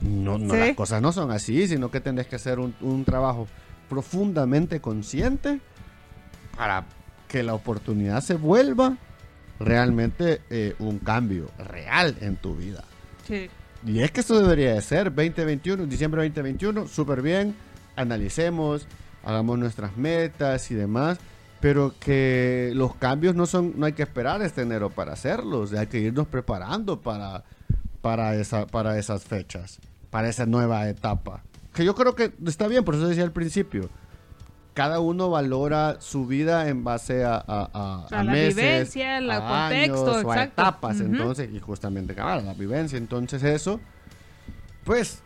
[0.00, 3.48] No, no las cosas no son así, sino que tenés que hacer un, un trabajo
[3.88, 5.60] profundamente consciente
[6.56, 6.84] para
[7.28, 8.96] que la oportunidad se vuelva
[9.58, 12.84] realmente eh, un cambio real en tu vida.
[13.26, 13.48] Sí.
[13.86, 17.54] Y es que esto debería de ser 2021, diciembre 2021, súper bien,
[17.96, 18.86] analicemos,
[19.22, 21.18] hagamos nuestras metas y demás,
[21.60, 25.86] pero que los cambios no son, no hay que esperar este enero para hacerlos, hay
[25.86, 27.44] que irnos preparando para,
[28.00, 31.42] para, esa, para esas fechas, para esa nueva etapa.
[31.74, 33.90] Que yo creo que está bien, por eso decía al principio,
[34.74, 40.36] cada uno valora su vida en base a, a, a, la vivencia, el contexto, años,
[40.36, 43.80] a etapas, entonces, y justamente, claro, la vivencia, entonces eso,
[44.82, 45.22] pues,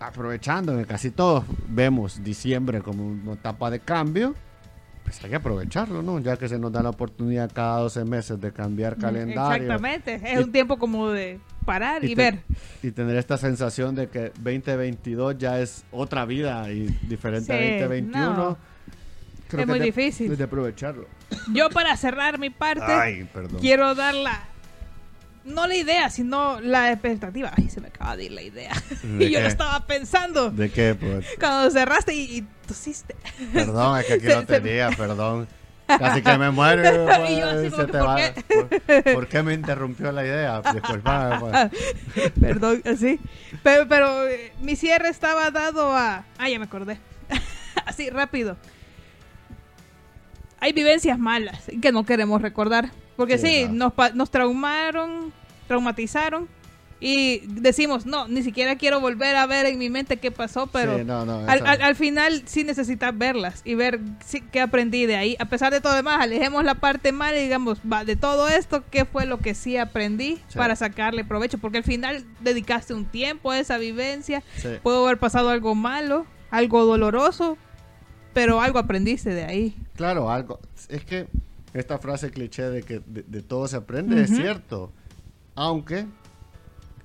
[0.00, 4.34] aprovechando que casi todos vemos diciembre como una etapa de cambio,
[5.04, 6.18] pues hay que aprovecharlo, ¿no?
[6.18, 9.62] Ya que se nos da la oportunidad cada 12 meses de cambiar calendario.
[9.62, 12.40] Exactamente, es un tiempo como de parar y, ver.
[12.82, 18.77] Y tener esta sensación de que 2022 ya es otra vida y diferente a 2021
[19.56, 20.36] es muy difícil.
[20.36, 21.06] De aprovecharlo.
[21.52, 23.26] Yo para cerrar mi parte,
[23.60, 24.44] quiero dar la...
[25.44, 27.52] No la idea, sino la expectativa.
[27.56, 28.72] Ay, se me acaba de ir la idea.
[29.18, 30.50] y yo lo estaba pensando.
[30.50, 30.94] ¿De qué?
[30.94, 31.24] Pues?
[31.40, 33.16] Cuando cerraste y, tosiste.
[33.54, 35.48] Perdón, es que aquí no tenía, perdón.
[35.86, 37.06] Casi que me muero.
[37.06, 39.14] Pues, se te ¿por, va, qué?
[39.14, 40.60] ¿Por, qué me interrumpió la idea?
[40.70, 41.40] Disculpame.
[41.40, 42.32] Pues.
[42.38, 43.18] Perdón, sí.
[43.62, 46.26] Pero, pero eh, mi cierre estaba dado a...
[46.36, 46.98] Ah, ya me acordé.
[47.86, 48.58] Así, rápido
[50.60, 52.90] hay vivencias malas que no queremos recordar.
[53.16, 55.32] Porque sí, nos, nos traumaron,
[55.66, 56.48] traumatizaron.
[57.00, 60.96] Y decimos, no, ni siquiera quiero volver a ver en mi mente qué pasó, pero
[61.46, 64.00] al, final sí necesitas verlas y ver
[64.50, 65.36] qué aprendí de ahí.
[65.38, 68.82] A pesar de todo demás, alejemos la parte mala y digamos, va, de todo esto,
[68.90, 71.58] ¿qué fue lo que sí aprendí para sacarle provecho?
[71.58, 74.42] Porque al final dedicaste un tiempo a esa vivencia,
[74.82, 77.56] pudo haber pasado algo malo, algo doloroso,
[78.32, 79.76] pero algo aprendiste de ahí.
[79.98, 80.60] Claro, algo.
[80.88, 81.26] Es que
[81.74, 84.90] esta frase cliché de que de, de todo se aprende es cierto.
[85.54, 86.06] Aunque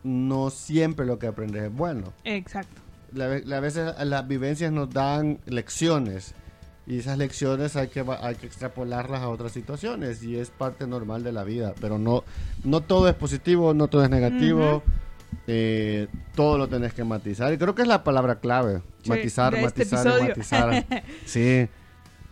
[0.03, 2.13] no siempre lo que aprendes es bueno.
[2.23, 2.81] Exacto.
[3.13, 6.33] La la- a veces las vivencias nos dan lecciones
[6.85, 11.23] y esas lecciones hay que, hay que extrapolarlas a otras situaciones y es parte normal
[11.23, 12.23] de la vida, pero no,
[12.63, 14.83] no todo es positivo, no todo es negativo,
[15.47, 19.55] eh, todo lo tenés que matizar y creo que es la palabra clave, Sí, matizar,
[19.55, 20.85] este matizar, matizar.
[21.25, 21.67] sí,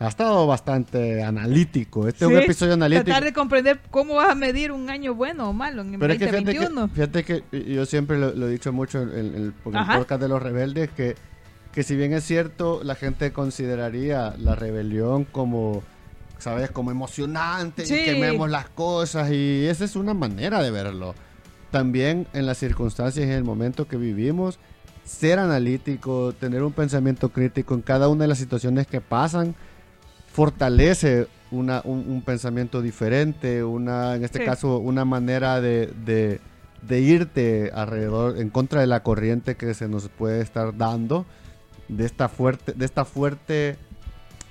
[0.03, 3.05] ha estado bastante analítico, este es un episodio analítico.
[3.05, 6.13] Tratar de comprender cómo vas a medir un año bueno o malo en el Pero
[6.13, 6.87] es que fíjate, que 2021.
[6.89, 10.27] fíjate que y- yo siempre lo, lo he dicho mucho en, en el, podcast de
[10.27, 11.15] los rebeldes, que,
[11.71, 15.83] que si bien es cierto, la gente consideraría la rebelión como,
[16.39, 16.71] ¿sabes?
[16.71, 17.93] Como emocionante Sí.
[17.95, 21.13] y quememos las cosas y esa es una manera de verlo.
[21.69, 24.57] También en las circunstancias y en el momento que vivimos,
[25.05, 29.55] ser analítico, tener un pensamiento crítico en cada una de las situaciones que pasan,
[30.31, 34.45] fortalece una, un, un pensamiento diferente, una, en este Sí.
[34.45, 36.39] caso, una manera de, de-
[36.81, 41.25] de irte alrededor, en contra de la corriente que se nos puede estar dando,
[41.89, 43.75] de esta fuerte, de esta fuerte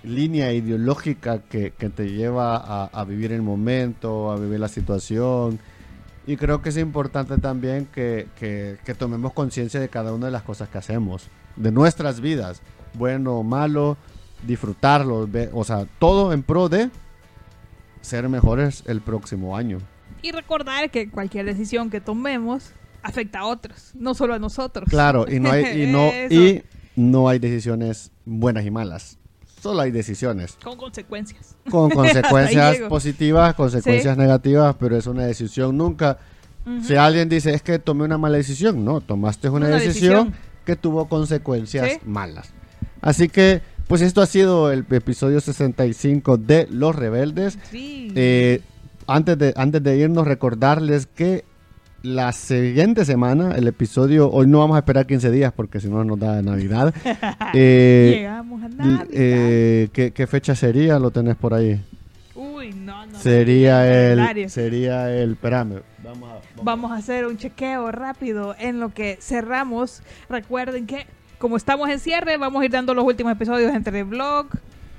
[0.04, 5.58] línea ideológica que, que te lleva a, a vivir el momento, a vivir la situación.
[6.26, 10.32] Y creo que es importante también que, que- que tomemos conciencia de cada una de
[10.32, 12.60] las cosas que hacemos, de nuestras vidas,
[12.94, 13.96] bueno o malo,
[14.46, 16.90] disfrutarlo, o sea, todo en pro de
[18.00, 19.78] ser mejores el próximo año.
[20.22, 22.70] Y recordar que cualquier decisión que tomemos
[23.02, 24.88] afecta a otros, no solo a nosotros.
[24.88, 26.62] Claro, y no hay, y no, y
[26.96, 29.16] no hay decisiones buenas y malas.
[29.62, 31.56] Solo hay decisiones Con consecuencias.
[31.70, 36.18] con consecuencias positivas, consecuencias negativas, pero es una decisión nunca.
[36.82, 40.34] Si alguien dice es que tomé una mala decisión, no, tomaste una, Una decisión, decisión.
[40.64, 41.98] que tuvo consecuencias Sí.
[42.04, 42.52] malas.
[43.00, 47.58] Así que, pues esto ha sido el episodio 65 de Los Rebeldes.
[47.72, 48.12] Sí.
[48.14, 48.60] Eh,
[49.08, 51.44] antes, de, antes de irnos, recordarles que
[52.04, 56.04] la siguiente semana, el episodio, hoy no vamos a esperar 15 días porque si no
[56.04, 56.94] nos da Navidad.
[57.52, 59.06] Eh, Llegamos a Navidad.
[59.10, 61.00] eh, ¿qué, qué fecha sería?
[61.00, 61.80] Lo tenés por ahí.
[62.36, 63.18] Uy, no, no.
[63.18, 64.48] Sería el, calendario.
[64.50, 69.18] sería el, espérame, vamos a, vamos Vamos a hacer un chequeo rápido en lo que
[69.20, 70.04] cerramos.
[70.28, 71.08] Recuerden que
[71.40, 74.46] como estamos en cierre, vamos a ir dando los últimos episodios entre blog.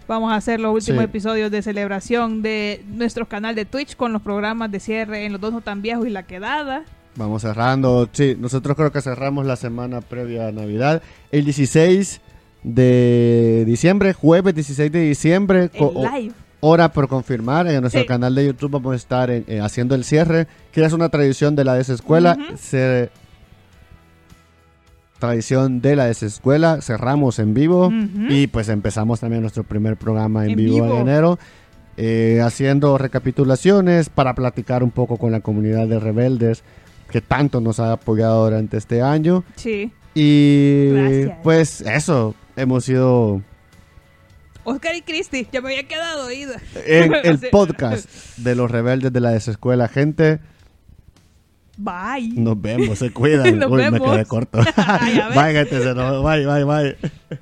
[0.08, 1.06] Vamos a hacer los últimos Sí.
[1.06, 5.40] episodios de celebración de nuestro canal de Twitch con los programas de cierre en los
[5.40, 6.84] dos no tan viejos y la quedada.
[7.16, 8.10] Vamos cerrando.
[8.12, 11.02] Sí, nosotros creo que cerramos la semana previa a Navidad.
[11.32, 12.20] El 16
[12.64, 16.34] de diciembre, jueves 16 de diciembre, El live.
[16.60, 17.68] hora por confirmar.
[17.68, 18.08] En nuestro Sí.
[18.08, 21.56] canal de YouTube vamos a estar en- eh, haciendo el cierre, que es una tradición
[21.56, 22.38] de la desescuela.
[22.40, 22.58] Ujú.
[22.58, 23.10] Se-
[25.22, 26.82] tradición de la desescuela.
[26.82, 27.90] Cerramos en vivo
[28.28, 30.96] y pues empezamos también nuestro primer programa en, En vivo, vivo.
[30.96, 31.40] en enero.
[31.96, 36.64] eh, haciendo recapitulaciones para platicar un poco con la comunidad de rebeldes
[37.10, 39.44] que tanto nos ha apoyado durante este año.
[39.56, 39.92] Sí.
[40.14, 41.38] Y Gracias.
[41.44, 43.42] pues eso, hemos sido
[44.64, 46.56] Oscar y Cristi, ya me había quedado oída.
[46.86, 48.08] en el podcast
[48.38, 49.88] de los rebeldes de la desescuela.
[49.88, 50.40] Gente,
[51.78, 52.30] Bye.
[52.36, 53.60] nos vemos, se cuidan.
[53.60, 54.12] Nos Uy, me vemos.
[54.12, 54.58] quedé corto.
[55.36, 57.42] Bye, gente, se nos- bye, bye, bye.